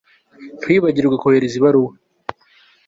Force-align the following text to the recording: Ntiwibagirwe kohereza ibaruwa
Ntiwibagirwe 0.63 1.15
kohereza 1.21 1.55
ibaruwa 1.57 1.91